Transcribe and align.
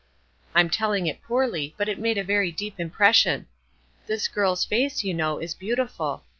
I'm 0.55 0.67
telling 0.71 1.05
it 1.05 1.21
poorly; 1.21 1.75
but 1.77 1.87
it 1.87 1.99
made 1.99 2.17
a 2.17 2.23
very 2.23 2.51
deep 2.51 2.79
impression. 2.79 3.45
This 4.07 4.27
girl's 4.27 4.65
face, 4.65 5.03
you 5.03 5.13
know, 5.13 5.37
is 5.37 5.53
beautiful. 5.53 6.23